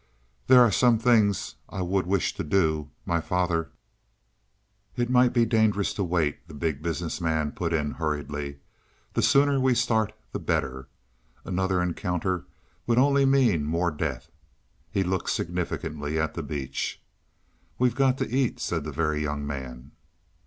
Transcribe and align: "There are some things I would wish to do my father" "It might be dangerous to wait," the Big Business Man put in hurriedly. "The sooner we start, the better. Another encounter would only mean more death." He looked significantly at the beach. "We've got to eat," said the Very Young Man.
"There 0.47 0.61
are 0.61 0.71
some 0.71 0.97
things 0.97 1.57
I 1.69 1.83
would 1.83 2.07
wish 2.07 2.33
to 2.33 2.43
do 2.43 2.89
my 3.05 3.21
father" 3.21 3.69
"It 4.95 5.11
might 5.11 5.31
be 5.31 5.45
dangerous 5.45 5.93
to 5.93 6.03
wait," 6.03 6.47
the 6.47 6.55
Big 6.55 6.81
Business 6.81 7.21
Man 7.21 7.51
put 7.51 7.71
in 7.71 7.91
hurriedly. 7.91 8.61
"The 9.13 9.21
sooner 9.21 9.59
we 9.59 9.75
start, 9.75 10.13
the 10.31 10.39
better. 10.39 10.87
Another 11.45 11.83
encounter 11.83 12.45
would 12.87 12.97
only 12.97 13.25
mean 13.27 13.63
more 13.63 13.91
death." 13.91 14.31
He 14.89 15.03
looked 15.03 15.29
significantly 15.29 16.17
at 16.17 16.33
the 16.33 16.41
beach. 16.41 16.99
"We've 17.77 17.93
got 17.93 18.17
to 18.17 18.27
eat," 18.27 18.59
said 18.59 18.83
the 18.85 18.91
Very 18.91 19.21
Young 19.21 19.45
Man. 19.45 19.91